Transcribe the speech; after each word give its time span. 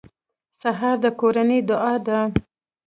سهار 0.61 0.95
د 1.03 1.05
کورنۍ 1.19 1.59
دعا 1.69 1.93
ده. 2.07 2.19